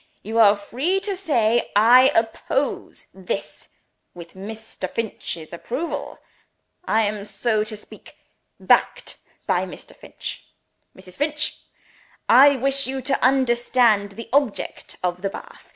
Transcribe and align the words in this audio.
You 0.23 0.39
are 0.39 0.55
free 0.55 0.99
to 1.01 1.15
say 1.15 1.69
'I 1.75 2.09
oppose 2.15 3.05
This, 3.13 3.69
with 4.15 4.33
Mr. 4.33 4.89
Finch's 4.89 5.53
approval: 5.53 6.17
I 6.85 7.03
am, 7.03 7.23
so 7.23 7.63
to 7.63 7.77
speak, 7.77 8.15
backed 8.59 9.17
by 9.45 9.67
Mr. 9.67 9.95
Finch.' 9.95 10.47
Mrs. 10.97 11.17
Finch! 11.17 11.59
I 12.27 12.55
wish 12.55 12.87
you 12.87 13.03
to 13.03 13.23
understand 13.23 14.13
the 14.13 14.27
object 14.33 14.97
of 15.03 15.21
the 15.21 15.29
bath. 15.29 15.69